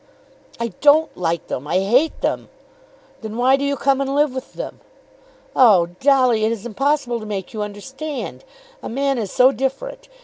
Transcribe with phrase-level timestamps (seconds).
[0.59, 2.49] "I don't like them, I hate them."
[3.21, 4.79] "Then why do you come and live with them?"
[5.55, 8.43] "Oh, Dolly, it is impossible to make you understand.
[8.81, 10.09] A man is so different.